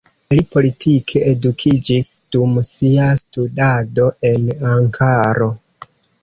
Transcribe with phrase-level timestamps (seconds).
[0.33, 5.53] Li politike edukiĝis dum sia studado en Ankaro.